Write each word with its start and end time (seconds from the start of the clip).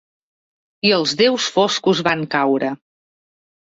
I 0.89 0.93
els 0.95 1.13
Déus 1.21 1.47
foscos 1.57 2.03
van 2.11 2.25
caure... 2.37 2.73